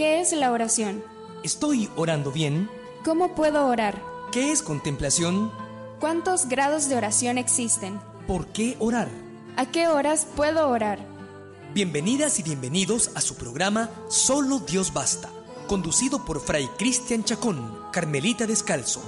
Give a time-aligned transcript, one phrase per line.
[0.00, 1.04] ¿Qué es la oración?
[1.44, 2.70] ¿Estoy orando bien?
[3.04, 4.02] ¿Cómo puedo orar?
[4.32, 5.52] ¿Qué es contemplación?
[6.00, 8.00] ¿Cuántos grados de oración existen?
[8.26, 9.10] ¿Por qué orar?
[9.58, 11.06] ¿A qué horas puedo orar?
[11.74, 15.28] Bienvenidas y bienvenidos a su programa Solo Dios Basta,
[15.66, 19.02] conducido por Fray Cristian Chacón, Carmelita Descalzo.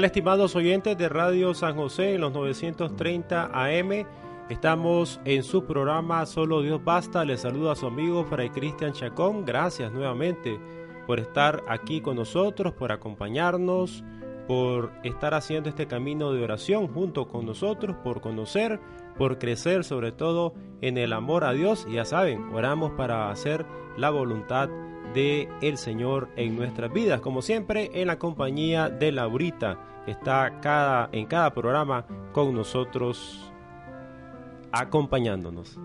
[0.00, 4.06] Estimados oyentes de Radio San José en los 930 AM?
[4.48, 7.26] Estamos en su programa Solo Dios Basta.
[7.26, 9.44] Les saluda a su amigo Fray Cristian Chacón.
[9.44, 10.58] Gracias nuevamente
[11.06, 14.02] por estar aquí con nosotros, por acompañarnos,
[14.48, 18.80] por estar haciendo este camino de oración junto con nosotros, por conocer,
[19.18, 21.86] por crecer sobre todo en el amor a Dios.
[21.92, 23.66] Ya saben, oramos para hacer
[23.98, 24.70] la voluntad
[25.14, 27.20] de el Señor en nuestras vidas.
[27.20, 33.52] Como siempre, en la compañía de Laurita, que está cada, en cada programa con nosotros,
[34.72, 35.78] acompañándonos.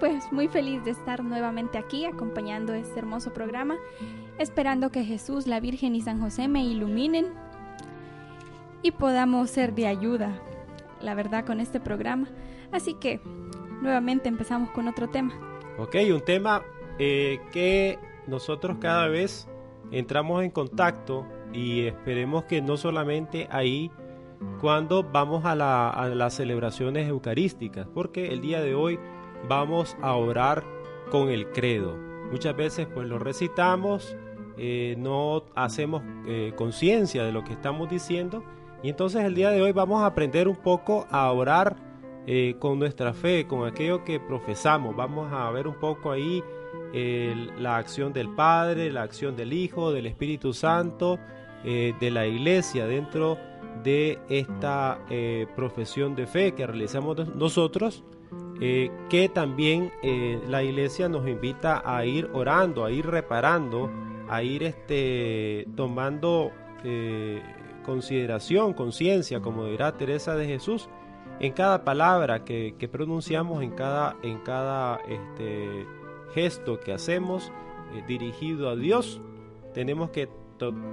[0.00, 3.76] Pues muy feliz de estar nuevamente aquí acompañando este hermoso programa,
[4.38, 7.26] esperando que Jesús, la Virgen y San José me iluminen
[8.82, 10.40] y podamos ser de ayuda,
[11.00, 12.26] la verdad, con este programa.
[12.72, 13.20] Así que
[13.80, 15.32] nuevamente empezamos con otro tema.
[15.78, 16.62] Ok, un tema
[16.98, 19.48] eh, que nosotros cada vez
[19.90, 23.90] entramos en contacto y esperemos que no solamente ahí
[24.60, 28.98] cuando vamos a, las celebraciones eucarísticas, porque el día de hoy
[29.48, 30.64] vamos a orar
[31.10, 31.96] con el credo.
[32.30, 34.16] Muchas veces pues lo recitamos,
[34.56, 38.42] eh, no hacemos eh, conciencia de lo que estamos diciendo
[38.82, 41.76] y entonces el día de hoy vamos a aprender un poco a orar
[42.60, 44.94] con nuestra fe, con aquello que profesamos.
[44.94, 46.40] Vamos a ver un poco ahí
[46.92, 51.18] la acción del Padre, la acción del Hijo, del Espíritu Santo,
[51.64, 53.38] eh, de la Iglesia dentro
[53.84, 58.02] de esta eh, profesión de fe que realizamos nosotros,
[58.60, 59.92] eh, que también
[60.48, 63.88] la Iglesia nos invita a ir orando, a ir reparando,
[64.28, 66.50] a ir este, tomando
[67.84, 70.88] consideración, conciencia, como dirá Teresa de Jesús,
[71.38, 75.86] en cada palabra que, pronunciamos, en cada, en cada este,
[76.34, 77.52] gesto que hacemos
[77.94, 79.20] eh, dirigido a Dios,
[79.74, 80.28] tenemos que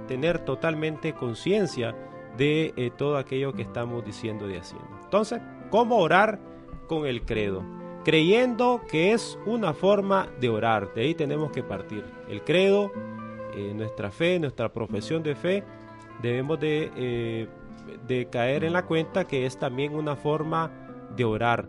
[0.08, 1.94] tener totalmente conciencia
[2.36, 4.88] de eh, todo aquello que estamos diciendo y haciendo.
[5.04, 5.40] Entonces,
[5.70, 6.40] ¿cómo orar
[6.88, 7.62] con el credo?
[8.04, 12.04] Creyendo que es una forma de orar, de ahí tenemos que partir.
[12.28, 12.90] El credo,
[13.54, 15.64] eh, nuestra fe, nuestra profesión de fe,
[16.22, 17.48] debemos de,
[18.06, 20.70] de caer en la cuenta que es también una forma
[21.14, 21.68] de orar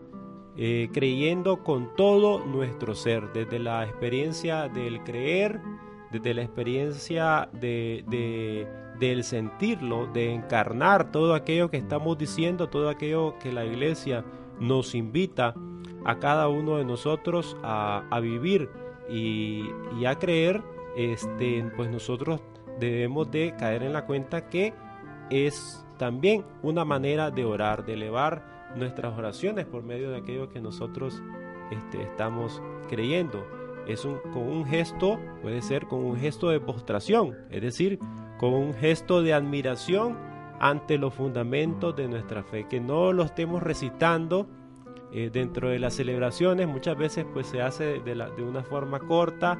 [0.56, 5.60] eh, creyendo con todo nuestro ser, desde la experiencia del creer,
[6.10, 8.66] desde la experiencia de,
[8.98, 14.24] del sentirlo, de encarnar todo aquello que estamos diciendo, todo aquello que la iglesia
[14.60, 15.54] nos invita
[16.04, 18.68] a cada uno de nosotros a, vivir
[19.08, 19.64] y,
[19.98, 20.62] y, a creer,
[20.96, 22.42] este, pues nosotros
[22.78, 24.74] debemos de caer en la cuenta que
[25.30, 30.60] es también una manera de orar, de elevar nuestras oraciones por medio de aquello que
[30.60, 31.22] nosotros
[31.70, 33.46] este, estamos creyendo.
[33.86, 37.98] Es un, con un gesto, puede ser con un gesto de postración, es decir,
[38.38, 40.16] con un gesto de admiración
[40.60, 44.46] ante los fundamentos de nuestra fe, que no lo estemos recitando
[45.12, 49.00] eh, dentro de las celebraciones, muchas veces pues se hace de, la, de una forma
[49.00, 49.58] corta,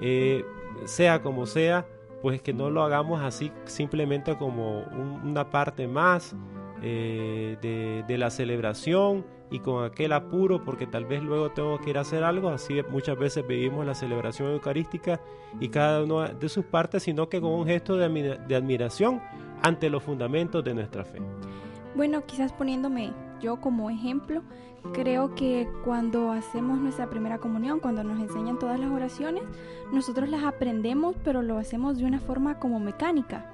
[0.00, 0.44] eh,
[0.84, 1.86] sea como sea,
[2.22, 4.80] pues que no lo hagamos así simplemente como
[5.24, 6.34] una parte más
[6.88, 11.98] eh, de, la celebración y con aquel apuro porque tal vez luego tengo que ir
[11.98, 15.20] a hacer algo, así muchas veces vivimos la celebración eucarística
[15.58, 19.20] y cada una de sus partes, sino que con un gesto de, de admiración
[19.62, 21.18] ante los fundamentos de nuestra fe.
[21.96, 24.42] Bueno, quizás poniéndome yo como ejemplo,
[24.92, 29.42] creo que cuando hacemos nuestra primera comunión, cuando nos enseñan todas las oraciones,
[29.92, 33.50] nosotros las aprendemos, pero lo hacemos de una forma como mecánica.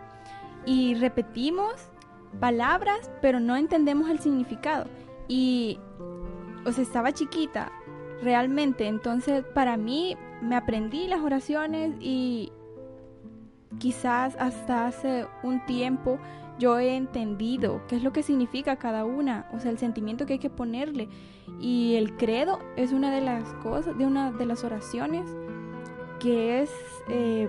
[0.67, 1.92] Y repetimos
[2.41, 4.87] palabras, pero no entendemos el significado.
[5.29, 5.79] Y,
[6.65, 7.73] o sea, estaba chiquita,
[8.23, 8.87] realmente.
[8.87, 12.53] Entonces, para mí, me aprendí las oraciones y
[13.79, 16.19] quizás hasta hace un tiempo
[16.59, 20.35] yo he entendido qué es lo que significa cada una, o sea, el sentimiento que
[20.35, 21.09] hay que ponerle.
[21.61, 25.25] Y el credo es una de las cosas, de una de las oraciones
[26.21, 26.71] que es
[27.09, 27.49] eh,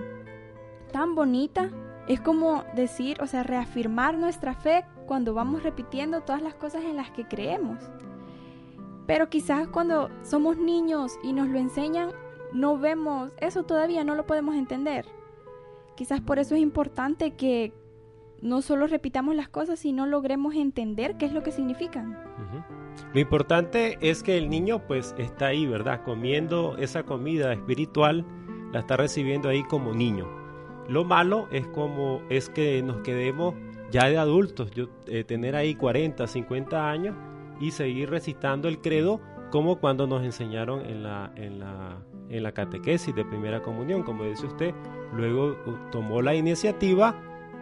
[0.92, 1.70] tan bonita.
[2.06, 6.96] Es como decir, o sea, reafirmar nuestra fe cuando vamos repitiendo todas las cosas en
[6.96, 7.78] las que creemos.
[9.06, 12.10] Pero quizás cuando somos niños y nos lo enseñan,
[12.52, 15.06] no vemos, eso todavía no lo podemos entender.
[15.96, 17.72] Quizás por eso es importante que
[18.40, 22.18] no solo repitamos las cosas, sino logremos entender qué es lo que significan.
[23.12, 26.02] Lo importante es que el niño pues está ahí, ¿verdad?
[26.04, 28.24] Comiendo esa comida espiritual,
[28.72, 30.43] la está recibiendo ahí como niño.
[30.88, 33.54] Lo malo es como es que nos quedemos
[33.90, 37.14] ya de adultos, yo, eh, tener ahí 40, 50 años
[37.60, 39.20] y seguir recitando el credo
[39.50, 44.24] como cuando nos enseñaron en la, en la, en la catequesis de primera comunión, como
[44.24, 44.74] dice usted,
[45.12, 45.56] luego
[45.92, 47.14] tomó la iniciativa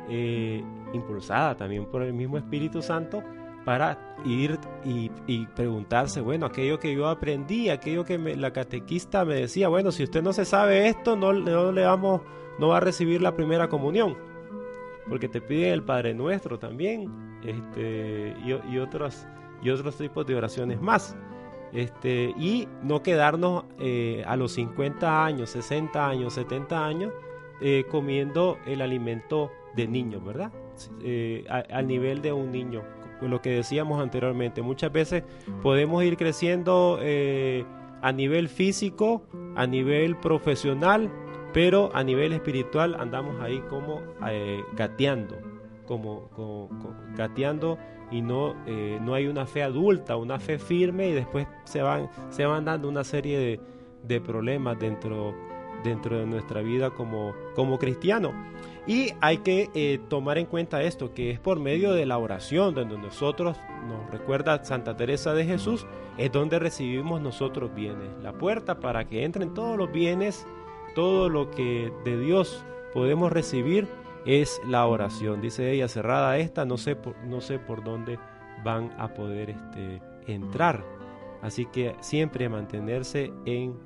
[0.09, 3.23] eh, impulsada también por el mismo Espíritu Santo
[3.65, 9.69] para ir y, preguntarse, bueno, aquello que yo aprendí, aquello que la catequista me decía,
[9.69, 12.23] bueno, si usted no se sabe esto, no, le vamos,
[12.63, 14.17] no va a recibir la primera comunión,
[15.09, 17.11] porque te piden el Padre Nuestro también,
[17.45, 19.27] este, y, otros,
[19.65, 21.17] y otros tipos de oraciones más.
[21.73, 27.13] Este, y no quedarnos eh, a los 50 años, 60 años, 70 años
[27.61, 30.53] eh, comiendo el alimento de niños, ¿verdad?
[31.03, 32.85] Eh, al nivel de un niño,
[33.23, 34.63] lo que decíamos anteriormente.
[34.63, 35.25] Muchas veces
[35.65, 37.01] podemos ir creciendo
[38.03, 39.25] a nivel físico,
[39.57, 41.11] a nivel profesional,
[41.53, 44.01] pero a nivel espiritual andamos ahí como
[44.75, 45.37] gateando,
[45.87, 46.69] como, como
[47.17, 47.79] gateando
[48.13, 52.11] y no, eh, no hay una fe adulta, una fe firme y después se van,
[52.31, 53.61] se van dando una serie de,
[54.03, 55.35] de problemas dentro,
[55.83, 58.33] dentro de nuestra vida como, como cristiano.
[58.87, 62.75] Y hay que eh, tomar en cuenta esto, que es por medio de la oración,
[62.75, 63.57] donde nosotros,
[63.89, 65.87] nos recuerda Santa Teresa de Jesús,
[66.19, 68.11] es donde recibimos nosotros bienes.
[68.23, 70.47] La puerta para que entren todos los bienes,
[70.95, 73.89] todo lo que de Dios podemos recibir,
[74.25, 75.41] es la oración.
[75.41, 78.19] Dice ella, cerrada esta, no sé por, no sé por dónde
[78.65, 80.85] van a poder este, entrar.
[81.43, 83.77] Así que siempre mantenerse en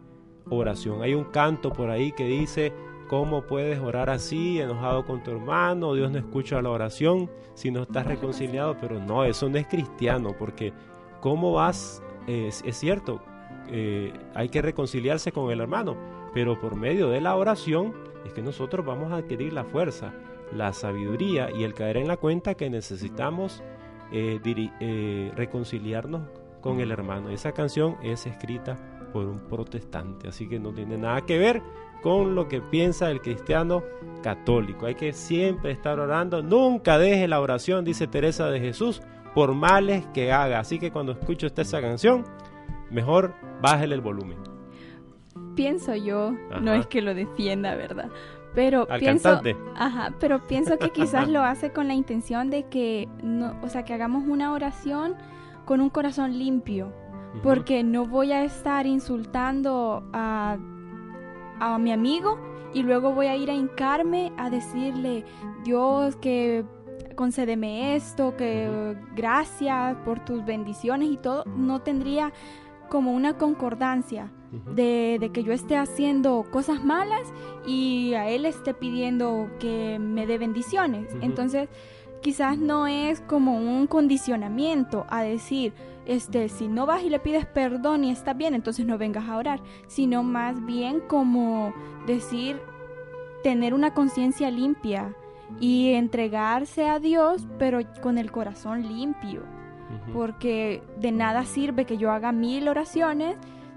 [0.50, 1.02] oración.
[1.02, 2.72] Hay un canto por ahí que dice,
[3.08, 5.94] ¿cómo puedes orar así, enojado con tu hermano?
[5.94, 10.34] Dios no escucha la oración si no estás reconciliado, pero no, eso no es cristiano,
[10.38, 10.72] porque
[11.20, 12.02] ¿cómo vas?
[12.26, 13.22] es cierto,
[13.68, 15.96] eh, hay que reconciliarse con el hermano,
[16.36, 17.94] pero por medio de la oración
[18.26, 20.12] es que nosotros vamos a adquirir la fuerza,
[20.52, 23.62] la sabiduría y el caer en la cuenta que necesitamos
[24.12, 26.28] eh, eh, reconciliarnos
[26.60, 27.30] con el hermano.
[27.30, 28.76] Esa canción es escrita
[29.14, 31.62] por un protestante, así que no tiene nada que ver
[32.02, 33.82] con lo que piensa el cristiano
[34.22, 34.84] católico.
[34.84, 39.00] Hay que siempre estar orando, nunca deje la oración, dice Teresa de Jesús,
[39.34, 40.60] por males que haga.
[40.60, 42.26] Así que cuando escuche usted esa canción,
[42.90, 44.55] mejor bájele el volumen.
[45.56, 48.10] Pienso yo, no es que lo defienda, ¿verdad?
[48.54, 49.40] Pero pienso,
[49.74, 53.84] ajá, pero pienso que quizás lo hace con la intención de que no, o sea,
[53.84, 55.14] que hagamos una oración
[55.64, 56.92] con un corazón limpio,
[57.42, 60.56] porque no voy a estar insultando a,
[61.60, 62.38] a mi amigo
[62.72, 65.24] y luego voy a ir a hincarme a decirle,
[65.64, 66.64] Dios, que
[67.14, 72.32] concédeme esto, que gracias por tus bendiciones y todo, no tendría
[72.88, 74.30] como una concordancia
[74.74, 77.32] de, que yo esté haciendo cosas malas
[77.66, 81.14] y a él esté pidiendo que me dé bendiciones.
[81.20, 81.68] Entonces,
[82.22, 85.72] quizás no es como un condicionamiento a decir,
[86.06, 89.36] este, si no vas y le pides perdón y está bien, entonces no vengas a
[89.36, 91.74] orar, sino más bien como
[92.06, 92.60] decir,
[93.42, 95.14] tener una conciencia limpia
[95.60, 99.42] y entregarse a Dios, pero con el corazón limpio.
[100.12, 103.36] Porque de nada sirve que yo haga mil oraciones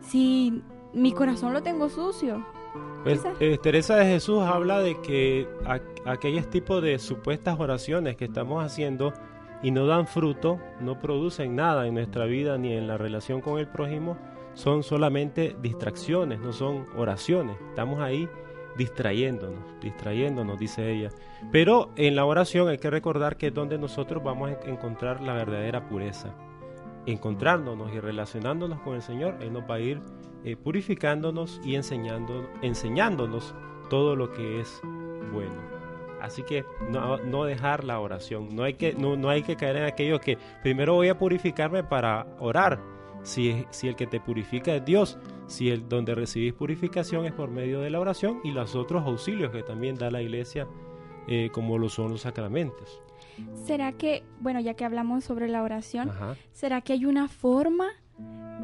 [0.09, 0.61] si
[0.93, 2.45] mi corazón lo tengo sucio.
[3.03, 5.47] Pues, eh, Teresa de Jesús habla de que
[6.05, 9.13] aquellos tipos de supuestas oraciones que estamos haciendo
[9.63, 13.59] y no dan fruto, no producen nada en nuestra vida ni en la relación con
[13.59, 14.17] el prójimo,
[14.53, 17.57] son solamente distracciones, no son oraciones.
[17.69, 18.27] Estamos ahí
[18.77, 21.09] distrayéndonos, distrayéndonos, dice ella.
[21.51, 25.33] Pero en la oración hay que recordar que es donde nosotros vamos a encontrar la
[25.33, 26.33] verdadera pureza.
[27.09, 29.99] Encontrándonos y relacionándonos con el Señor, Él nos va a ir
[30.43, 33.55] eh, purificándonos y enseñando, enseñándonos
[33.89, 34.79] todo lo que es
[35.33, 35.55] bueno.
[36.21, 38.55] Así que no, dejar la oración.
[38.55, 41.83] No hay, que, no, no hay que caer en aquello que primero voy a purificarme
[41.83, 42.79] para orar
[43.23, 47.49] si, si el que te purifica es Dios, si el donde recibís purificación es por
[47.49, 50.67] medio de la oración y los otros auxilios que también da la iglesia,
[51.27, 53.01] eh, como lo son los sacramentos.
[53.65, 56.11] ¿Será que, bueno, ya que hablamos sobre la oración,
[56.51, 57.87] ¿será que hay una forma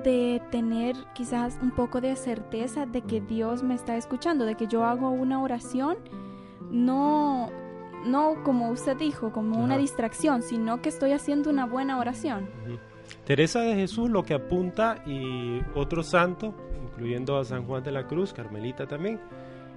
[0.04, 4.68] de tener quizás un poco de certeza de que Dios me está escuchando, de que
[4.68, 5.98] yo hago una oración,
[6.70, 7.50] no,
[8.06, 12.50] no como usted dijo, como una distracción, sino que estoy haciendo una buena oración.
[13.26, 16.54] Teresa de Jesús lo que apunta y otro santo,
[16.84, 19.20] incluyendo a San Juan de la Cruz, Carmelita también,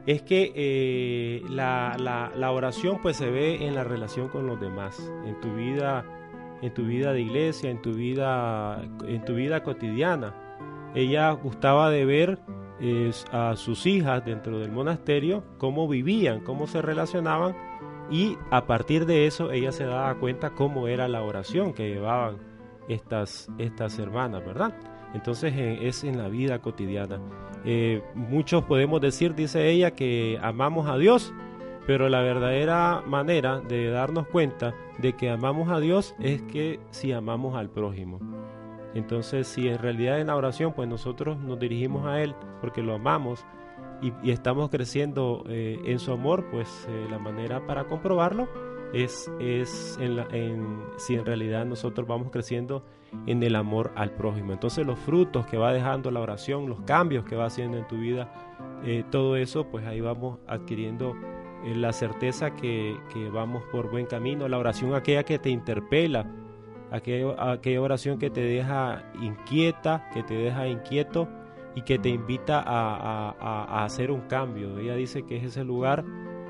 [0.08, 1.94] es que eh, la,
[2.34, 6.02] la, oración pues se ve en la relación con los demás, en tu vida,
[6.62, 10.34] en tu vida de iglesia, en tu vida, en tu vida cotidiana.
[10.94, 12.38] Ella gustaba de ver
[12.80, 17.54] eh, a sus hijas dentro del monasterio cómo vivían, cómo se relacionaban
[18.10, 22.38] y a partir de eso ella se daba cuenta cómo era la oración que llevaban
[22.88, 24.72] estas, estas hermanas, ¿verdad?
[25.14, 27.20] Entonces eh, es en la vida cotidiana.
[27.64, 31.32] Eh, muchos podemos decir, dice ella, que amamos a Dios,
[31.86, 37.12] pero la verdadera manera de darnos cuenta de que amamos a Dios es que si
[37.12, 38.20] amamos al prójimo.
[38.94, 42.94] Entonces, si en realidad en la oración, pues nosotros nos dirigimos a Él porque lo
[42.94, 43.44] amamos
[44.02, 48.48] y, estamos creciendo eh, en su amor, pues la manera para comprobarlo
[48.92, 49.30] es,
[50.00, 52.84] en en, si en realidad nosotros vamos creciendo
[53.26, 54.52] en el amor al prójimo.
[54.52, 57.96] Entonces los frutos que va dejando la oración, los cambios que va haciendo en tu
[57.96, 58.32] vida,
[58.84, 61.14] eh, todo eso, pues ahí vamos adquiriendo
[61.64, 64.48] eh, la certeza que, que, vamos por buen camino.
[64.48, 66.26] La oración aquella que te interpela,
[66.90, 71.28] aquella, aquella oración que te deja inquieta, que te deja inquieto
[71.74, 74.78] y que te invita a, a, a hacer un cambio.
[74.78, 76.04] Ella dice que es ese lugar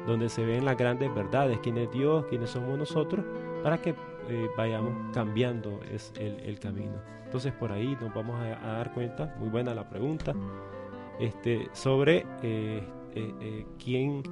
[0.07, 3.25] donde se ven las grandes verdades, quién es Dios, quiénes somos nosotros,
[3.63, 3.95] para que
[4.29, 6.95] eh, vayamos cambiando es el, camino.
[7.25, 10.35] Entonces por ahí nos vamos a, dar cuenta, muy buena la pregunta,
[11.19, 12.83] este, sobre eh,
[13.15, 14.23] eh, quién,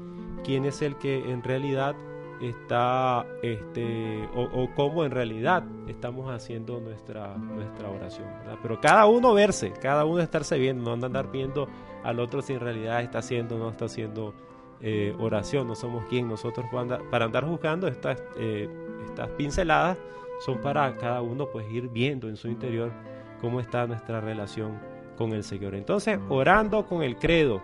[0.45, 1.97] quién es el que en realidad
[2.41, 8.29] está este o, cómo en realidad estamos haciendo nuestra nuestra oración
[8.63, 11.67] pero cada uno verse cada uno estarse viendo no andar viendo
[12.05, 14.35] al otro si en realidad está haciendo o no está haciendo
[14.81, 16.67] eh, oración, no somos quien nosotros
[17.11, 18.69] para andar juzgando estas, eh,
[19.07, 19.99] estas pinceladas,
[20.45, 22.93] son para cada uno pues ir viendo en su interior
[23.41, 24.79] cómo está nuestra relación
[25.17, 25.75] con el Señor.
[25.75, 27.63] Entonces, orando con el credo,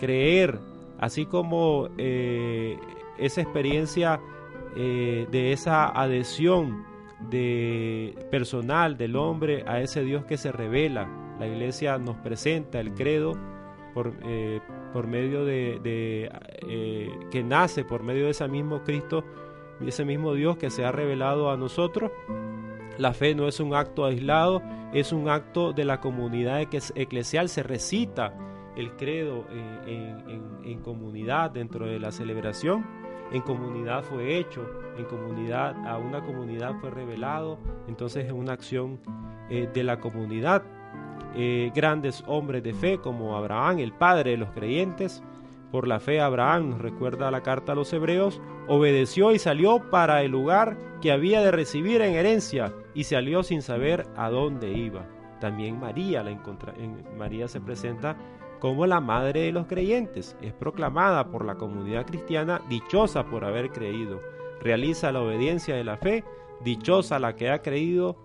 [0.00, 0.58] creer,
[0.98, 2.78] así como eh,
[3.18, 4.20] esa experiencia
[4.74, 6.84] de esa adhesión
[7.30, 11.08] de personal del hombre a ese Dios que se revela.
[11.38, 13.32] La iglesia nos presenta el credo
[13.94, 14.12] por,
[14.92, 15.80] por medio de,
[16.68, 19.24] eh, que nace por medio de ese mismo Cristo,
[19.80, 22.10] ese mismo Dios que se ha revelado a nosotros.
[22.98, 24.62] La fe no es un acto aislado,
[24.94, 27.48] es un acto de la comunidad eclesial.
[27.48, 28.32] Se recita
[28.76, 32.86] el credo en, comunidad dentro de la celebración.
[33.32, 34.64] En comunidad fue hecho,
[34.96, 37.58] en comunidad, a una comunidad fue revelado.
[37.88, 39.00] Entonces es una acción
[39.50, 40.62] eh, de la comunidad.
[41.38, 45.22] Eh, grandes hombres de fe como Abraham, el padre de los creyentes.
[45.70, 50.30] Por la fe Abraham, recuerda la carta a los hebreos, obedeció y salió para el
[50.30, 55.04] lugar que había de recibir en herencia y salió sin saber a dónde iba.
[55.38, 56.40] También María, la en,
[57.18, 58.16] María se presenta
[58.58, 60.38] como la madre de los creyentes.
[60.40, 64.22] Es proclamada por la comunidad cristiana dichosa por haber creído.
[64.62, 66.24] Realiza la obediencia de la fe,
[66.64, 68.16] dichosa la que ha creído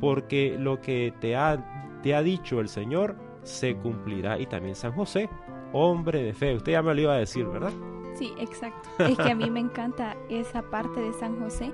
[0.00, 4.38] porque lo que te ha te ha dicho el Señor, se cumplirá.
[4.38, 5.30] Y también San José,
[5.72, 6.54] hombre de fe.
[6.54, 7.72] Usted ya me lo iba a decir, ¿verdad?
[8.14, 8.90] Sí, exacto.
[8.98, 11.72] Es que a mí me encanta esa parte de San José,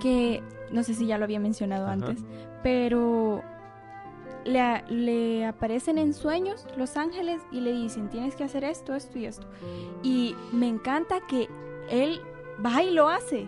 [0.00, 2.24] que no sé si ya lo había mencionado antes,
[2.64, 3.40] pero
[4.44, 9.16] le, le, aparecen en sueños los ángeles y le dicen, tienes que hacer esto, esto
[9.16, 9.46] y esto.
[10.02, 11.48] Y me encanta que
[11.88, 12.20] él
[12.64, 13.46] va y lo hace.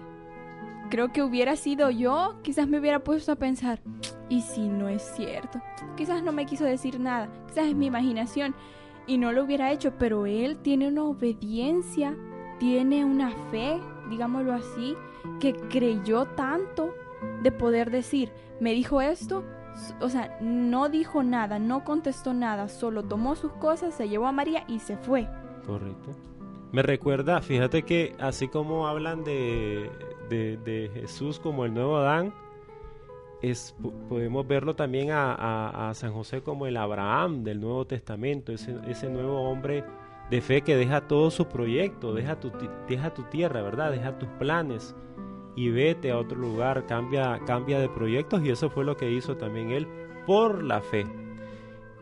[0.94, 3.80] Creo que hubiera sido yo, quizás me hubiera puesto a pensar,
[4.28, 5.60] ¿y si no es cierto?
[5.96, 8.54] Quizás no me quiso decir nada, quizás es mi imaginación
[9.08, 12.16] y no lo hubiera hecho, pero él tiene una obediencia,
[12.60, 14.94] tiene una fe, digámoslo así,
[15.40, 16.94] que creyó tanto
[17.42, 19.42] de poder decir, me dijo esto,
[20.00, 24.32] o sea, no dijo nada, no contestó nada, solo tomó sus cosas, se llevó a
[24.32, 25.28] María y se fue.
[25.66, 26.12] Correcto.
[26.74, 29.88] Me recuerda, fíjate que así como hablan de,
[30.28, 32.34] de, Jesús como el nuevo Adán,
[33.42, 33.76] es,
[34.08, 39.48] podemos verlo también a, San José como el Abraham del Nuevo Testamento, ese, ese nuevo
[39.48, 39.84] hombre
[40.30, 42.50] de fe que deja todo su proyecto, deja tu,
[42.88, 43.92] deja tu tierra, ¿verdad?
[43.92, 44.96] Deja tus planes
[45.54, 49.36] y vete a otro lugar, cambia, cambia de proyectos y eso fue lo que hizo
[49.36, 49.86] también él
[50.26, 51.06] por la fe.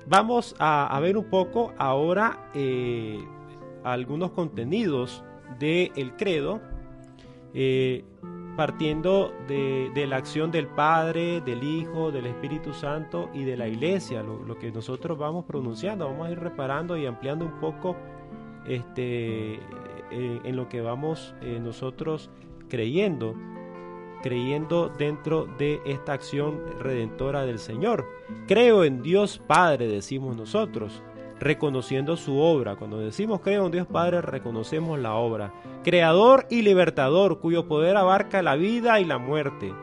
[0.07, 3.23] Vamos a, ver un poco ahora eh,
[3.85, 5.25] algunos contenidos
[5.59, 6.61] del credo.
[7.55, 8.05] Eh,
[8.57, 14.23] partiendo de, la acción del Padre, del Hijo, del Espíritu Santo y de la Iglesia,
[14.23, 17.97] lo, que nosotros vamos pronunciando, vamos a ir reparando y ampliando un poco
[18.67, 19.61] este, eh,
[20.45, 22.31] en lo que vamos eh, nosotros
[22.69, 23.35] creyendo,
[24.23, 28.07] creyendo dentro de esta acción redentora del Señor.
[28.47, 31.03] Creo en Dios Padre, decimos nosotros
[31.43, 32.77] reconociendo su obra.
[32.77, 35.53] Cuando decimos creo en Dios Padre, reconocemos la obra.
[35.83, 39.75] Creador y libertador, cuyo poder abarca la vida y la muerte.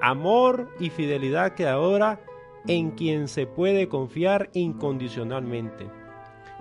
[0.00, 2.20] Amor y fidelidad creadora
[2.66, 5.86] en quien se puede confiar incondicionalmente.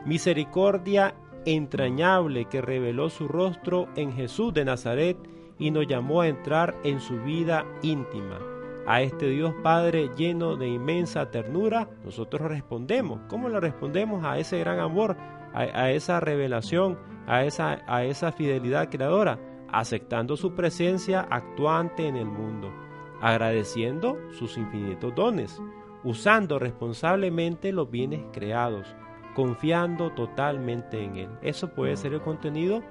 [0.06, 5.18] Misericordia entrañable que reveló su rostro en Jesús de Nazaret
[5.60, 8.40] y nos llamó a entrar en su vida íntima
[8.88, 13.20] a este Dios Padre lleno de inmensa ternura, nosotros respondemos.
[13.28, 15.18] ¿Cómo le respondemos a ese gran amor,
[15.54, 19.40] a, esa revelación, a esa, a esa fidelidad creadora?
[19.70, 22.72] Aceptando su presencia actuante en el mundo,
[23.20, 25.62] agradeciendo sus infinitos dones,
[26.06, 28.96] usando responsablemente los bienes creados,
[29.36, 31.30] confiando totalmente en Él.
[31.42, 32.82] Eso puede ser el contenido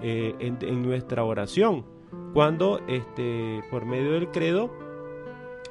[0.00, 1.84] eh, en, nuestra oración,
[2.32, 4.83] cuando este, por medio del credo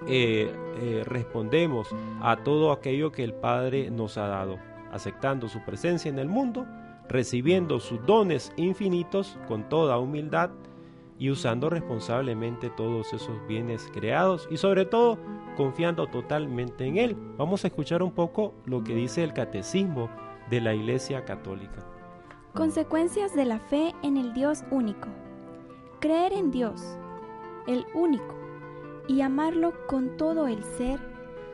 [0.08, 1.88] eh, eh, respondemos
[2.22, 4.58] a todo aquello que el Padre nos ha dado,
[4.92, 6.66] aceptando su presencia en el mundo,
[7.08, 10.50] recibiendo sus dones infinitos con toda humildad
[11.20, 15.18] y usando responsablemente todos esos bienes creados y sobre todo
[15.56, 17.16] confiando totalmente en Él.
[17.38, 20.10] Vamos a escuchar un poco lo que dice el catecismo
[20.50, 21.86] de la Iglesia Católica.
[22.54, 25.08] Consecuencias de la fe en el Dios único.
[26.00, 26.98] Creer en Dios,
[27.68, 28.36] el único,
[29.08, 31.00] y amarlo con todo el ser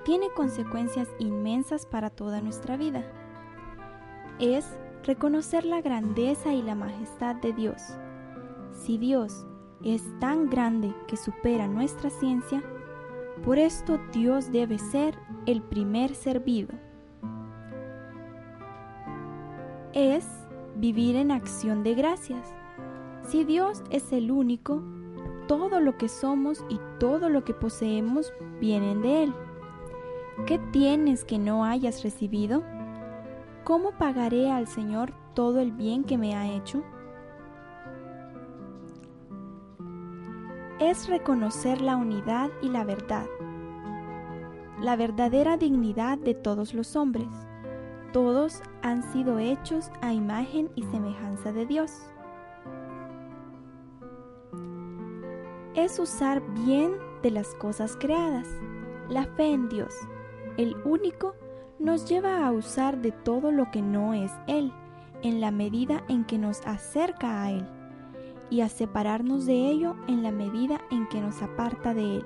[0.03, 3.03] tiene consecuencias inmensas para toda nuestra vida.
[4.39, 4.65] Es
[5.03, 7.81] reconocer la grandeza y la majestad de Dios.
[8.71, 9.45] Si Dios
[9.83, 12.63] es tan grande que supera nuestra ciencia,
[13.43, 16.69] por esto Dios debe ser el primer servido.
[19.93, 20.25] Es
[20.75, 22.53] vivir en acción de gracias.
[23.27, 24.81] Si Dios es el único,
[25.49, 29.33] todo lo que somos y todo lo que poseemos vienen de Él.
[30.45, 32.61] ¿Qué tienes que no hayas recibido?
[33.63, 36.83] ¿Cómo pagaré al Señor todo el bien que me ha hecho?
[40.79, 43.25] Es reconocer la unidad y la verdad,
[44.79, 47.27] la verdadera dignidad de todos los hombres.
[48.13, 51.91] Todos han sido hechos a imagen y semejanza de Dios.
[55.83, 58.47] Es usar bien de las cosas creadas.
[59.09, 59.93] La fe en Dios,
[60.57, 61.35] el único,
[61.79, 64.71] nos lleva a usar de todo lo que no es Él,
[65.23, 67.67] en la medida en que nos acerca a Él,
[68.49, 72.25] y a separarnos de ello en la medida en que nos aparta de Él.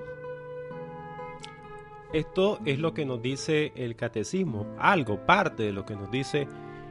[2.12, 6.46] Esto es lo que nos dice el catecismo, algo, parte de lo que nos dice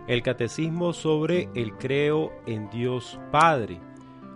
[0.08, 3.80] el catecismo sobre el creo en Dios Padre.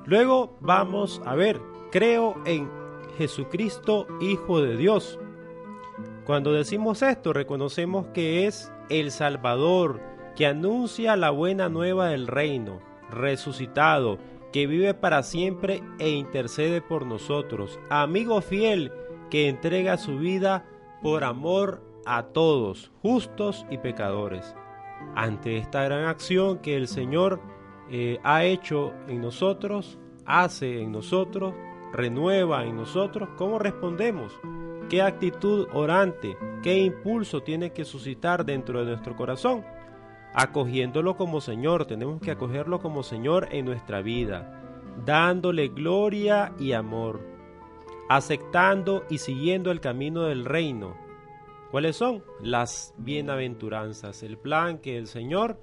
[0.05, 1.59] Luego vamos a ver
[1.91, 2.69] creo en
[3.17, 5.19] Jesucristo, Hijo de Dios.
[6.25, 10.01] Cuando decimos esto, reconocemos que es el Salvador,
[10.35, 14.19] que anuncia la buena nueva del reino, resucitado,
[14.51, 18.91] que vive para siempre e intercede por nosotros, amigo fiel
[19.29, 20.65] que entrega su vida
[21.01, 24.55] por amor a todos, justos y pecadores.
[25.15, 27.41] Ante esta gran acción que el Señor
[27.89, 31.53] eh, ha hecho en nosotros, hace en nosotros,
[31.93, 34.39] renueva en nosotros, ¿cómo respondemos?
[34.89, 39.65] ¿Qué actitud orante, qué impulso tiene que suscitar dentro de nuestro corazón?
[40.33, 44.61] Acogiéndolo como Señor, tenemos que acogerlo como Señor en nuestra vida,
[45.05, 47.21] dándole gloria y amor,
[48.07, 50.95] aceptando y siguiendo el camino del reino.
[51.71, 52.23] ¿Cuáles son?
[52.41, 55.59] Las bienaventuranzas, el plan que el Señor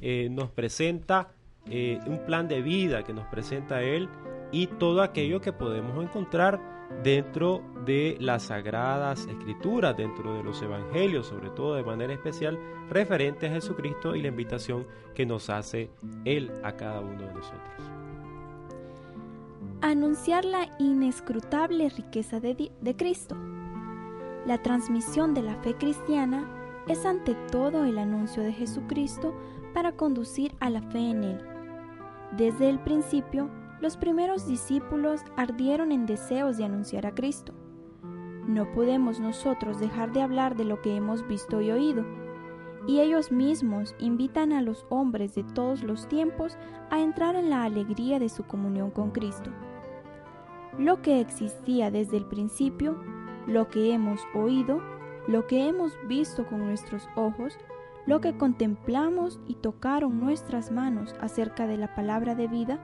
[0.00, 1.32] eh, nos presenta,
[1.70, 4.08] eh, un plan de vida que nos presenta Él
[4.52, 11.26] y todo aquello que podemos encontrar dentro de las sagradas escrituras, dentro de los evangelios,
[11.26, 15.90] sobre todo de manera especial referente a Jesucristo y la invitación que nos hace
[16.24, 17.90] Él a cada uno de nosotros.
[19.80, 23.36] Anunciar la inescrutable riqueza de, de Cristo.
[24.46, 26.46] La transmisión de la fe cristiana
[26.86, 29.34] es ante todo el anuncio de Jesucristo
[29.72, 31.38] para conducir a la fe en Él.
[32.36, 33.50] Desde el principio,
[33.84, 37.52] los primeros discípulos ardieron en deseos de anunciar a Cristo.
[38.46, 42.02] No podemos nosotros dejar de hablar de lo que hemos visto y oído,
[42.86, 46.56] y ellos mismos invitan a los hombres de todos los tiempos
[46.90, 49.50] a entrar en la alegría de su comunión con Cristo.
[50.78, 52.96] lo que existía desde el principio,
[53.46, 54.80] lo que hemos oído,
[55.28, 57.58] lo que hemos visto con nuestros ojos,
[58.06, 62.80] lo que contemplamos y tocaron nuestras manos acerca de la palabra de vida,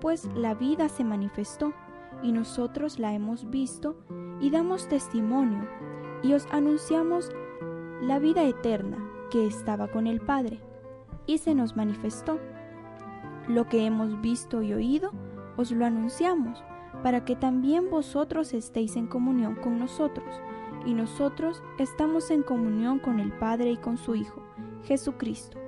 [0.00, 1.72] pues la vida se manifestó
[2.22, 3.96] y nosotros la hemos visto
[4.40, 5.68] y damos testimonio
[6.22, 7.30] y os anunciamos
[8.02, 8.98] la vida eterna
[9.30, 10.60] que estaba con el Padre
[11.26, 12.38] y se nos manifestó.
[13.48, 15.12] Lo que hemos visto y oído
[15.56, 16.62] os lo anunciamos
[17.02, 20.40] para que también vosotros estéis en comunión con nosotros
[20.86, 24.42] y nosotros estamos en comunión con el Padre y con su Hijo,
[24.84, 25.59] Jesucristo.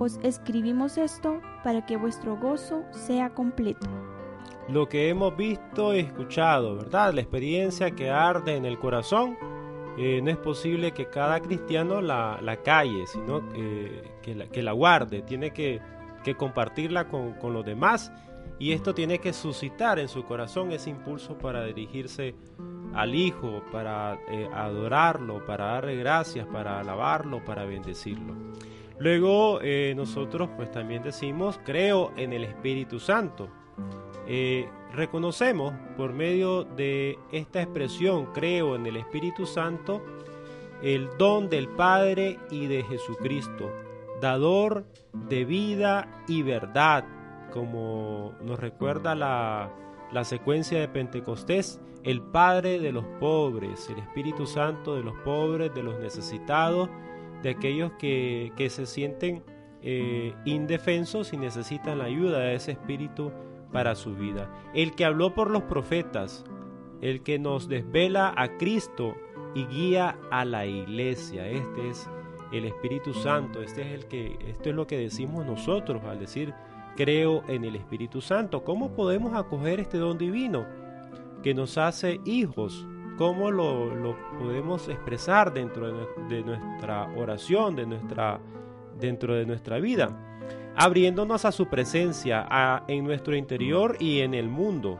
[0.00, 3.86] Os escribimos esto para que vuestro gozo sea completo.
[4.70, 7.12] Lo que hemos visto y escuchado, ¿verdad?
[7.12, 9.36] La experiencia que arde en el corazón,
[9.98, 15.20] eh, no es posible que cada cristiano la, calle, sino que, la, que, la, guarde,
[15.20, 15.82] tiene que,
[16.24, 18.10] que compartirla con, con los demás
[18.58, 22.34] y esto tiene que suscitar en su corazón ese impulso para dirigirse
[22.94, 28.34] al Hijo, para eh, adorarlo, para darle gracias, para alabarlo, para bendecirlo.
[29.00, 33.48] Luego eh, nosotros pues también decimos, creo en el Espíritu Santo.
[34.26, 40.02] Eh, reconocemos por medio de esta expresión, creo en el Espíritu Santo,
[40.82, 43.72] el don del Padre y de Jesucristo,
[44.20, 44.84] dador
[45.14, 47.06] de vida y verdad,
[47.54, 49.72] como nos recuerda la,
[50.12, 55.74] la secuencia de Pentecostés, el Padre de los pobres, el Espíritu Santo de los pobres,
[55.74, 56.90] de los necesitados,
[57.42, 59.42] de aquellos que, se sienten
[59.82, 63.32] eh, indefensos y necesitan la ayuda de ese Espíritu
[63.72, 64.52] para su vida.
[64.74, 66.44] El que habló por los profetas,
[67.00, 69.14] el que nos desvela a Cristo
[69.54, 71.48] y guía a la iglesia.
[71.48, 72.08] Este es
[72.52, 76.52] el Espíritu Santo, este es el que esto es lo que decimos nosotros al decir
[76.96, 78.64] creo en el Espíritu Santo.
[78.64, 80.66] ¿Cómo podemos acoger este don divino?
[81.42, 82.86] que nos hace hijos.
[83.16, 88.40] ¿Cómo lo, podemos expresar dentro de, nuestra oración, de nuestra,
[88.98, 90.08] dentro de nuestra vida?
[90.76, 92.46] Abriéndonos a su presencia
[92.88, 94.98] en nuestro interior y en el mundo,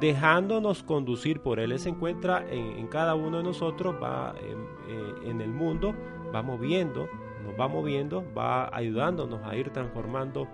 [0.00, 1.72] dejándonos conducir por Él.
[1.72, 5.94] Él se encuentra en, cada uno de nosotros, va en, en el mundo,
[6.34, 7.08] va moviendo,
[7.44, 10.48] nos va moviendo, va ayudándonos a ir transformando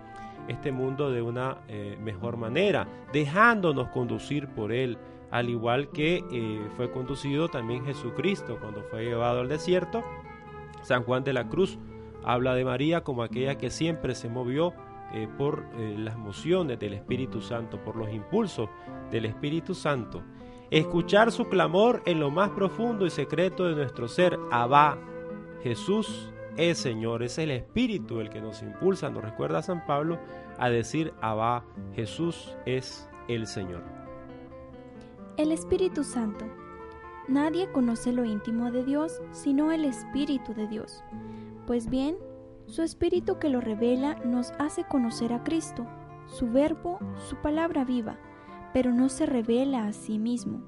[0.47, 4.97] este mundo de una eh, mejor manera, dejándonos conducir por Él,
[5.31, 10.03] al igual que eh, fue conducido también Jesucristo cuando fue llevado al desierto.
[10.83, 11.79] San Juan de la Cruz
[12.23, 14.73] habla de María como aquella que siempre se movió
[15.13, 18.69] eh, por las mociones del Espíritu Santo, por los impulsos
[19.09, 20.21] del Espíritu Santo.
[20.69, 24.97] Escuchar su clamor en lo más profundo y secreto de nuestro ser, Abba,
[25.63, 30.19] Jesús es Señor, es el Espíritu el que nos impulsa, nos recuerda San Pablo
[30.57, 34.00] a decir, Abba, Jesús es el Señor.
[35.41, 36.45] El Espíritu Santo.
[37.27, 41.03] Nadie conoce lo íntimo de Dios sino el Espíritu de Dios.
[41.65, 42.15] Pues bien,
[42.67, 45.87] su Espíritu que lo revela nos hace conocer a Cristo,
[46.27, 48.19] su verbo, su palabra viva,
[48.71, 50.61] pero no se revela a sí mismo.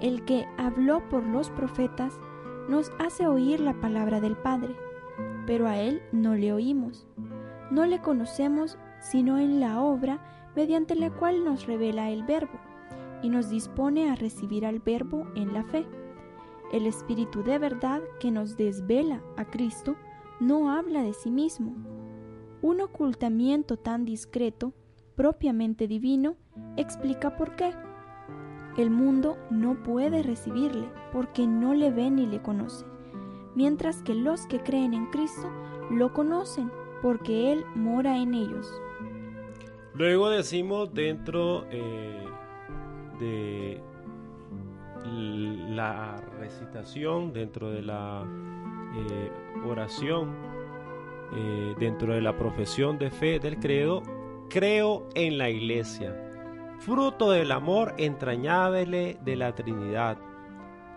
[0.00, 2.18] El que habló por los profetas
[2.66, 4.74] nos hace oír la palabra del Padre
[5.44, 7.06] pero a Él no le oímos.
[7.70, 10.18] No le conocemos sino en la obra
[10.56, 12.58] mediante la cual nos revela el Verbo
[13.22, 15.86] y nos dispone a recibir al Verbo en la fe.
[16.72, 19.96] El Espíritu de verdad que nos desvela a Cristo
[20.40, 21.74] no habla de sí mismo.
[22.60, 24.72] Un ocultamiento tan discreto,
[25.14, 26.36] propiamente divino,
[26.76, 27.72] explica por qué.
[28.76, 32.84] El mundo no puede recibirle porque no le ve ni le conoce
[33.58, 35.50] mientras que los que creen en Cristo
[35.90, 36.70] lo conocen
[37.02, 38.72] porque Él mora en ellos.
[39.94, 42.24] Luego decimos dentro eh,
[43.18, 43.80] de
[45.04, 48.24] la recitación, dentro de la
[48.94, 49.30] eh,
[49.66, 50.34] oración,
[51.34, 54.02] eh, dentro de la profesión de fe del credo,
[54.48, 56.16] creo en la iglesia,
[56.78, 60.18] fruto del amor entrañable de la Trinidad.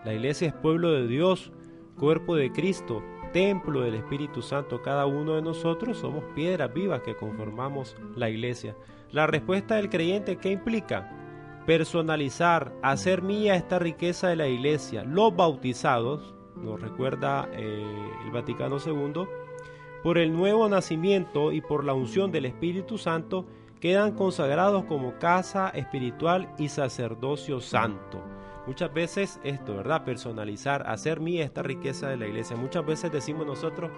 [0.04, 1.52] La iglesia es pueblo de Dios,
[1.98, 7.16] cuerpo de Cristo, templo del Espíritu Santo, cada uno de nosotros somos piedras vivas que
[7.16, 8.76] conformamos la iglesia.
[9.10, 11.21] La respuesta del creyente, ¿qué implica?
[11.66, 15.04] Personalizar, hacer mía esta riqueza de la iglesia.
[15.04, 19.26] Los bautizados, nos recuerda eh, el Vaticano II,
[20.02, 23.46] por el nuevo nacimiento y por la unción del Espíritu Santo,
[23.78, 28.20] quedan consagrados como casa espiritual y sacerdocio santo.
[28.66, 30.04] Muchas veces esto, ¿verdad?
[30.04, 32.56] Personalizar, hacer mía esta riqueza de la iglesia.
[32.56, 33.90] Muchas veces decimos nosotros,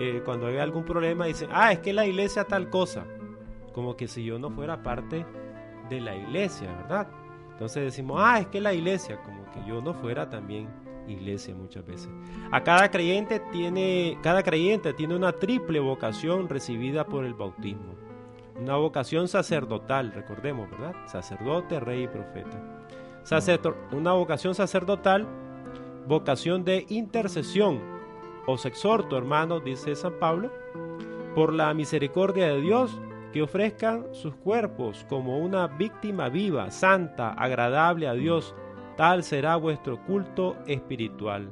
[0.00, 3.06] eh, cuando hay algún problema, dicen, ah, es que la iglesia tal cosa.
[3.72, 5.24] Como que si yo no fuera parte
[5.88, 7.08] de la iglesia, ¿verdad?
[7.52, 10.68] Entonces decimos, ah, es que la iglesia, como que yo no fuera también
[11.06, 12.08] iglesia muchas veces.
[12.50, 17.94] A cada creyente tiene, cada creyente tiene una triple vocación recibida por el bautismo.
[18.60, 20.94] Una vocación sacerdotal, recordemos, ¿verdad?
[21.06, 22.60] Sacerdote, rey y profeta.
[23.92, 25.26] una vocación sacerdotal,
[26.06, 27.80] vocación de intercesión.
[28.46, 30.52] Os exhorto, hermanos, dice San Pablo,
[31.34, 33.00] por la misericordia de Dios,
[33.34, 38.54] que ofrezcan sus cuerpos como una víctima viva, santa, agradable a Dios,
[38.96, 41.50] tal será vuestro culto espiritual.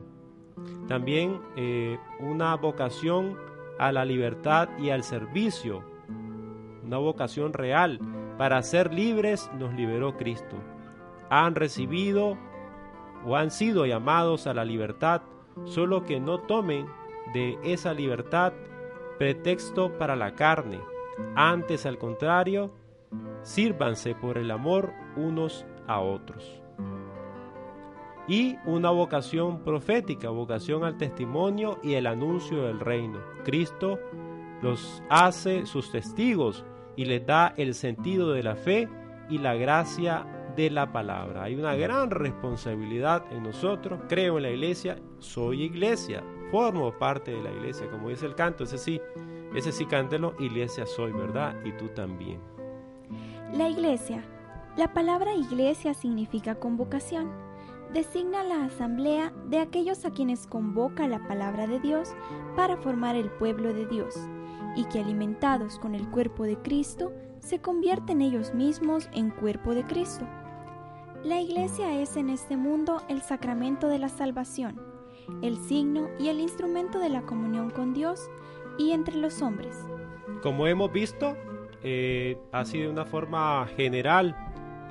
[0.87, 3.37] También eh, una vocación
[3.81, 5.83] a la libertad y al servicio,
[6.85, 7.99] una vocación real.
[8.39, 10.59] Para ser libres nos liberó Cristo.
[11.31, 12.39] Han recibido
[13.27, 15.23] o han sido llamados a la libertad,
[15.65, 16.87] solo que no tomen
[17.35, 18.53] de esa libertad
[19.19, 20.92] pretexto para la carne.
[21.35, 22.73] Antes, al contrario,
[23.43, 26.63] sírvanse por el amor unos a otros
[28.29, 33.21] y una vocación profética, vocación al testimonio y el anuncio del reino.
[33.45, 33.99] Cristo
[34.63, 36.65] los hace sus testigos
[36.97, 38.89] y les da el sentido de la fe
[39.29, 41.45] y la gracia de la palabra.
[41.45, 44.01] Hay una gran responsabilidad en nosotros.
[44.09, 48.65] Creo en la iglesia, soy iglesia, formo parte de la iglesia, como dice el canto,
[48.65, 49.01] ese sí,
[49.55, 51.55] ese sí cántelo, iglesia soy, ¿verdad?
[51.65, 52.41] Y tú también.
[53.53, 54.25] La iglesia.
[54.77, 57.31] La palabra iglesia significa convocación
[57.93, 62.15] designa la asamblea de aquellos a quienes convoca la palabra de Dios
[62.57, 64.15] para formar el pueblo de Dios,
[64.77, 69.85] y que alimentados con el cuerpo de Cristo, se convierten ellos mismos en cuerpo de
[69.85, 70.27] Cristo.
[71.23, 74.81] La iglesia es en este mundo el sacramento de la salvación,
[75.43, 78.29] el signo y el instrumento de la comunión con Dios
[78.79, 79.77] y entre los hombres.
[80.43, 81.37] Como hemos visto,
[81.83, 84.37] eh, así de una forma general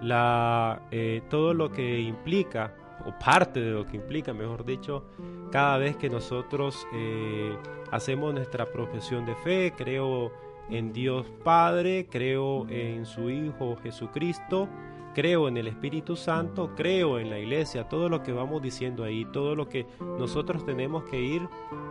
[0.01, 2.73] la, eh, todo lo que implica
[3.05, 5.03] o parte de lo que implica, mejor dicho,
[5.51, 7.55] cada vez que nosotros eh,
[7.91, 10.31] hacemos nuestra profesión de fe, creo
[10.69, 14.69] en Dios Padre, creo en su Hijo Jesucristo,
[15.13, 19.25] creo en el Espíritu Santo, creo en la iglesia, todo lo que vamos diciendo ahí,
[19.25, 21.41] todo lo que nosotros tenemos que ir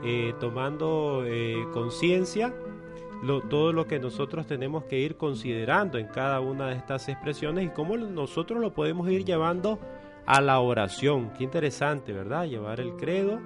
[0.04, 2.54] eh, tomando eh, conciencia,
[3.48, 7.68] todo lo que nosotros tenemos que ir considerando en cada una de estas expresiones y
[7.68, 9.78] cómo nosotros lo podemos ir llevando
[10.26, 11.30] a la oración.
[11.36, 12.46] Qué interesante, ¿verdad?
[12.46, 13.40] Llevar el credo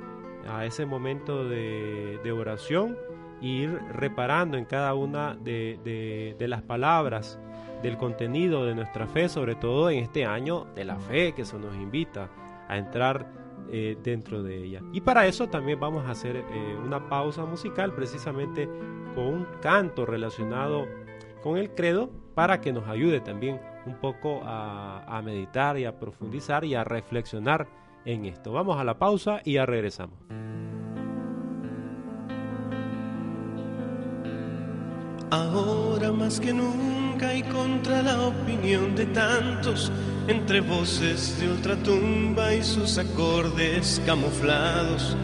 [0.48, 2.96] a ese momento de, oración
[3.42, 7.38] e ir reparando en cada una de, las palabras
[7.84, 11.58] del contenido de nuestra fe, sobre todo en este año de la fe que se
[11.58, 12.30] nos invita
[12.66, 13.30] a entrar
[13.70, 14.80] eh, dentro de ella.
[14.94, 18.66] Y para eso también vamos a hacer eh, una pausa musical precisamente
[19.14, 20.86] con un canto relacionado
[21.42, 26.64] con el credo para que nos ayude también un poco a, meditar y a profundizar
[26.64, 27.68] y a reflexionar
[28.06, 28.50] en esto.
[28.52, 30.18] Vamos a la pausa y ya regresamos.
[35.34, 39.90] Ahora más que nunca y contra la opinión de tantos,
[40.28, 45.16] entre voces de ultratumba y sus acordes camuflados,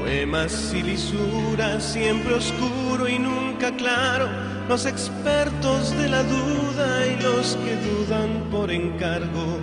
[0.00, 4.30] poemas y lisuras, siempre oscuro y nunca claro
[4.66, 9.58] los expertos de la duda y los que dudan por encargo.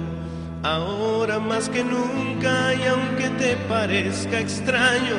[0.62, 5.15] Ahora más que nunca y aunque te parezca extraño,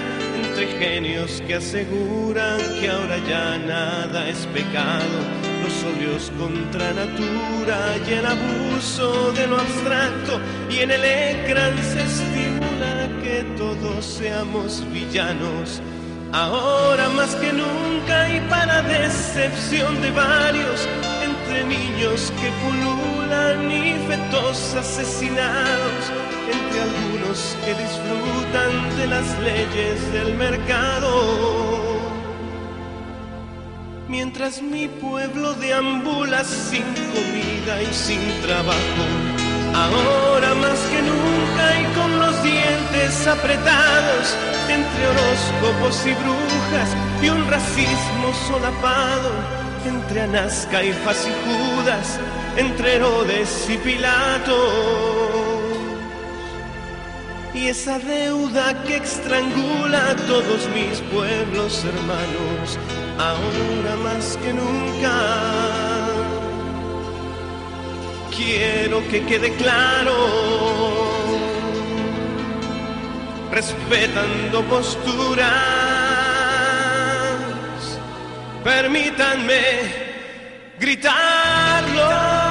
[0.52, 5.18] entre genios que aseguran que ahora ya nada es pecado,
[5.62, 10.40] los odios contra natura y el abuso de lo abstracto.
[10.70, 15.80] Y en el ecran se estimula que todos seamos villanos.
[16.32, 20.86] Ahora más que nunca y para decepción de varios,
[21.24, 26.12] entre niños que pululan y fetos asesinados,
[26.72, 32.00] entre algunos que disfrutan de las leyes del mercado.
[34.08, 39.04] Mientras mi pueblo deambula sin comida y sin trabajo,
[39.74, 44.36] ahora más que nunca y con los dientes apretados,
[44.68, 49.30] entre horóscopos y brujas y un racismo solapado,
[49.86, 52.20] entre Anás, Caifás y Judas,
[52.56, 55.31] entre Herodes y Pilato.
[57.62, 62.76] Y esa deuda que estrangula a todos mis pueblos hermanos,
[63.18, 65.14] ahora más que nunca.
[68.36, 70.12] Quiero que quede claro
[73.52, 75.46] respetando posturas.
[78.64, 79.60] Permítanme
[80.80, 82.41] gritarlo.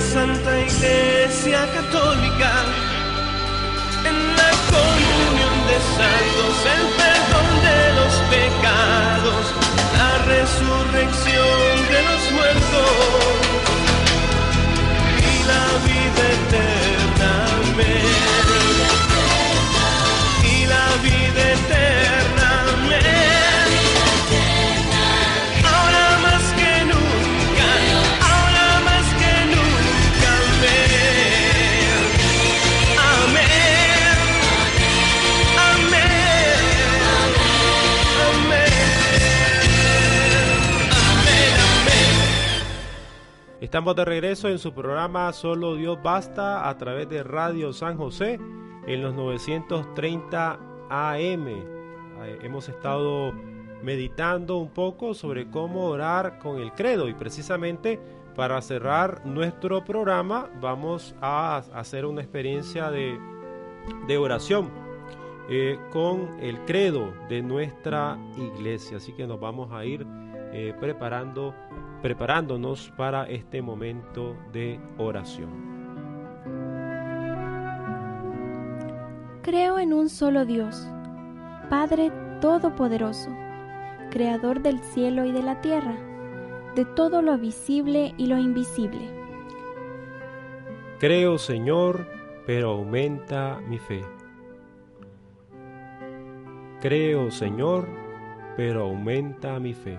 [0.00, 2.50] Santa Iglesia Católica,
[4.04, 9.44] en la comunión de santos, el perdón de los pecados,
[9.98, 13.37] la resurrección de los muertos
[43.78, 48.40] Estamos de regreso en su programa Solo Dios Basta a través de Radio San José
[48.88, 50.58] en los 930
[50.90, 51.46] AM.
[51.46, 53.32] Eh, Hemos estado
[53.80, 58.00] meditando un poco sobre cómo orar con el credo y precisamente
[58.34, 63.16] para cerrar nuestro programa vamos a hacer una experiencia de,
[64.18, 64.70] oración
[65.48, 68.96] eh, con el credo de nuestra iglesia.
[68.96, 70.04] Así que nos vamos a ir
[70.52, 71.54] eh, preparando,
[72.02, 75.68] preparándonos para este momento de oración.
[79.42, 80.88] Creo en un solo Dios,
[81.70, 83.30] Padre Todopoderoso,
[84.10, 85.96] Creador del cielo y de la tierra,
[86.74, 89.08] de todo lo visible y lo invisible.
[90.98, 92.06] Creo, Señor,
[92.46, 94.04] pero aumenta mi fe.
[96.80, 97.88] Creo, Señor,
[98.56, 99.98] pero aumenta mi fe.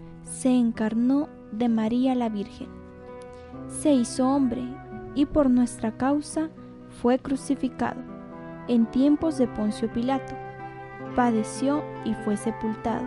[0.23, 2.69] se encarnó de María la Virgen.
[3.67, 4.63] Se hizo hombre
[5.15, 6.49] y por nuestra causa
[7.01, 8.01] fue crucificado
[8.67, 10.33] en tiempos de Poncio Pilato.
[11.15, 13.05] Padeció y fue sepultado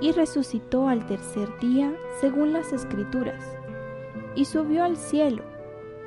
[0.00, 3.44] y resucitó al tercer día según las escrituras
[4.34, 5.42] y subió al cielo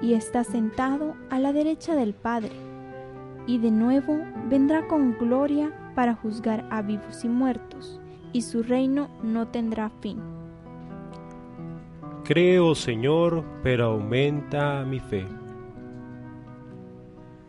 [0.01, 2.53] y está sentado a la derecha del Padre
[3.47, 4.19] y de nuevo
[4.49, 8.00] vendrá con gloria para juzgar a vivos y muertos
[8.33, 10.19] y su reino no tendrá fin.
[12.23, 15.27] Creo, Señor, pero aumenta mi fe.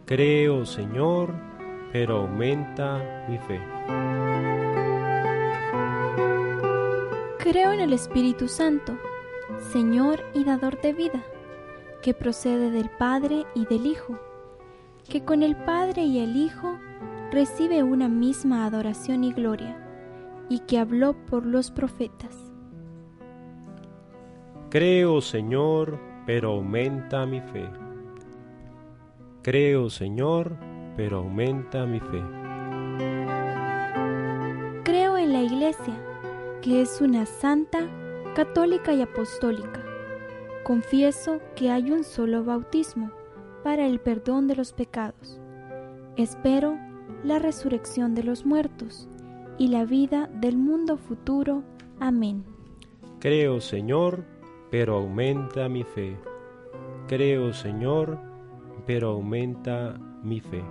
[0.06, 1.32] Creo, Señor,
[1.92, 3.60] pero aumenta mi fe.
[7.38, 8.96] Creo en el Espíritu Santo,
[9.72, 11.22] Señor y dador de vida,
[12.00, 14.18] que procede del Padre y del Hijo,
[15.08, 16.78] que con el Padre y el Hijo
[17.30, 19.81] recibe una misma adoración y gloria,
[20.52, 22.52] y que habló por los profetas.
[24.68, 27.70] Creo, Señor, pero aumenta mi fe.
[29.40, 30.54] Creo, Señor,
[30.94, 32.22] pero aumenta mi fe.
[34.84, 35.94] Creo en la Iglesia,
[36.60, 37.88] que es una santa,
[38.34, 39.82] católica y apostólica.
[40.64, 43.10] Confieso que hay un solo bautismo
[43.64, 45.40] para el perdón de los pecados.
[46.18, 46.76] Espero
[47.24, 49.08] la resurrección de los muertos
[49.58, 51.62] y la vida del mundo futuro.
[52.00, 52.44] Amén.
[53.20, 54.24] Creo, Señor,
[54.70, 56.16] pero aumenta mi fe.
[57.06, 58.18] Creo, Señor,
[58.86, 60.62] pero aumenta mi fe.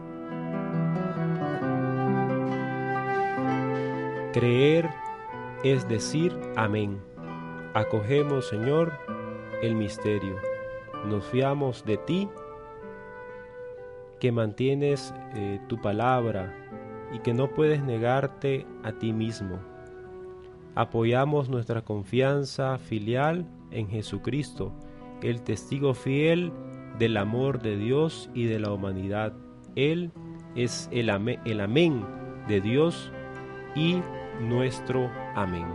[4.34, 4.90] Creer
[5.64, 7.02] es decir amén.
[7.74, 8.94] Acogemos, Señor,
[9.62, 10.36] el misterio.
[11.06, 12.30] Nos fiamos de ti,
[14.20, 16.61] que mantienes eh, tu palabra
[17.14, 19.60] y que no puedes negarte a ti mismo.
[20.76, 24.72] Apoyamos nuestra confianza filial en Jesucristo,
[25.22, 26.52] el testigo fiel
[26.98, 29.34] del amor de Dios y de la humanidad.
[29.76, 30.12] Él
[30.56, 31.10] es el,
[31.46, 32.06] el amén
[32.48, 33.12] de Dios
[33.76, 34.02] y
[34.42, 35.68] nuestro amén.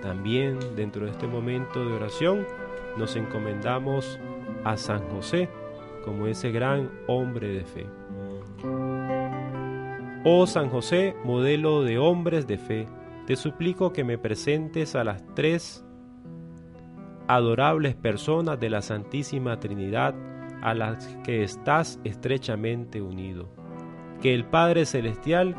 [0.00, 2.46] También dentro de este momento de oración
[2.96, 4.18] nos encomendamos
[4.64, 5.48] a San José
[6.04, 8.01] como ese gran hombre de fe.
[10.24, 12.86] Oh San José, modelo de hombres de fe,
[13.26, 15.84] te suplico que me presentes a las tres
[17.26, 20.14] adorables personas de la Santísima Trinidad
[20.62, 23.48] a las que estás estrechamente unido.
[24.20, 25.56] Que el Padre Celestial,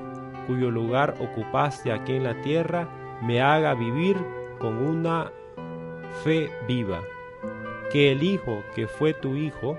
[0.48, 2.88] cuyo lugar ocupaste aquí en la tierra,
[3.22, 4.16] me haga vivir
[4.60, 5.30] con una
[6.24, 7.02] fe viva.
[7.92, 9.78] Que el Hijo que fue tu Hijo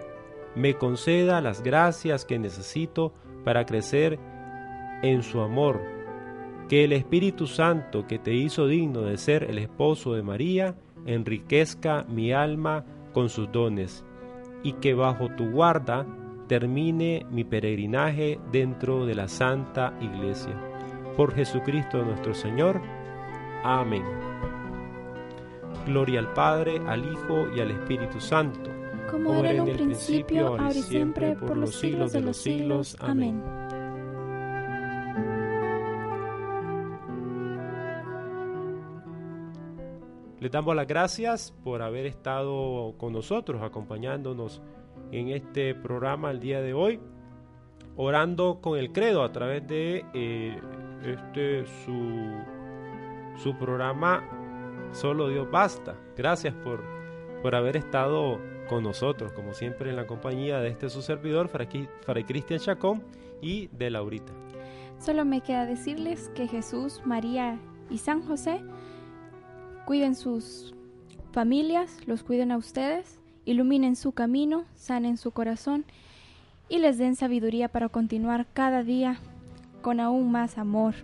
[0.55, 3.14] me conceda las gracias que necesito
[3.45, 4.18] para crecer
[5.03, 5.80] en su amor.
[6.68, 10.74] Que el Espíritu Santo que te hizo digno de ser el esposo de María
[11.07, 14.05] enriquezca mi alma con sus dones
[14.62, 16.07] y que bajo tu guarda
[16.49, 20.55] termine mi peregrinaje dentro de la Santa Iglesia.
[21.16, 22.80] Por Jesucristo nuestro Señor.
[23.62, 24.03] Amén.
[25.86, 28.70] Gloria al Padre, al Hijo y al Espíritu Santo.
[29.11, 32.97] Como era en un principio, ahora y siempre, por los siglos de los siglos.
[33.01, 33.42] Amén.
[40.45, 44.61] Les damos las gracias por haber estado con nosotros, acompañándonos
[45.11, 47.01] en este programa el día de hoy,
[47.97, 50.61] orando con el credo a través de eh,
[51.03, 52.30] este su,
[53.42, 54.22] su programa
[54.92, 55.97] Solo Dios Basta.
[56.14, 56.84] Gracias por,
[57.40, 58.38] por haber estado
[58.68, 63.03] con nosotros, como siempre en la compañía de este su servidor, Fray Cristian Chacón
[63.40, 64.34] y de Laurita.
[64.99, 68.62] Solo me queda decirles que Jesús, María y San José
[69.85, 70.74] cuiden sus
[71.32, 75.85] familias, los cuiden a ustedes, iluminen su camino, sanen su corazón
[76.68, 79.18] y les den sabiduría para continuar cada día
[79.82, 80.95] con aún más amor.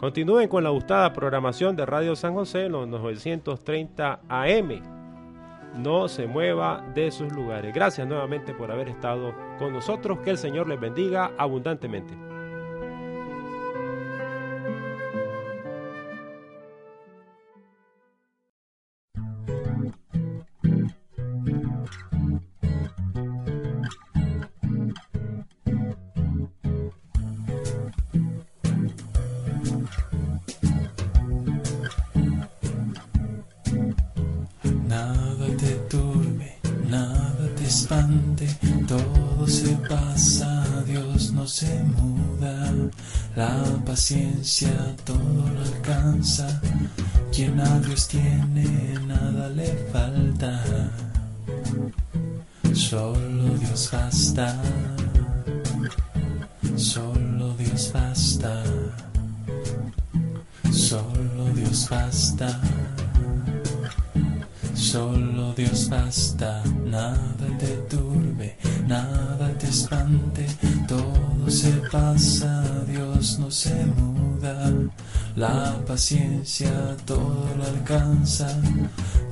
[0.00, 4.82] Continúen con la gustada programación de Radio San José en los 930 AM.
[5.78, 7.74] No se mueva de sus lugares.
[7.74, 10.18] Gracias nuevamente por haber estado con nosotros.
[10.20, 12.25] Que el Señor les bendiga abundantemente.
[76.06, 78.46] La paciencia todo lo alcanza,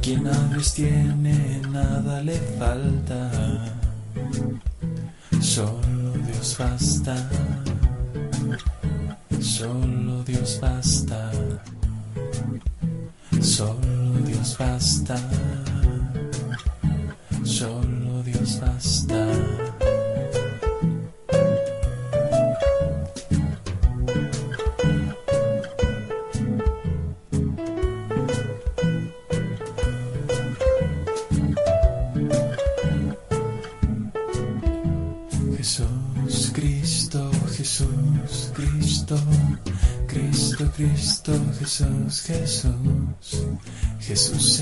[0.02, 3.30] quien a Dios tiene nada le falta,
[5.40, 7.14] solo Dios basta,
[9.40, 11.30] solo Dios basta,
[13.40, 15.16] solo Dios basta,
[17.44, 19.43] solo Dios basta.
[42.22, 43.46] Jesús,
[44.00, 44.53] Jesús,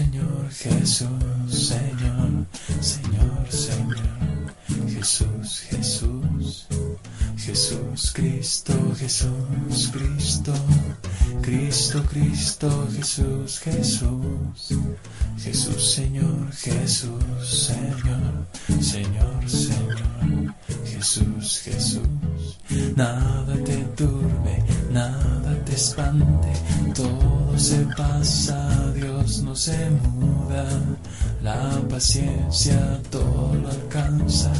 [28.22, 30.64] Dios no se muda,
[31.42, 34.52] la paciencia todo lo alcanza,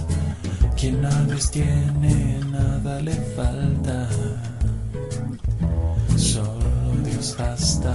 [0.77, 4.09] quien nada tiene, nada le falta,
[6.17, 7.95] solo Dios basta,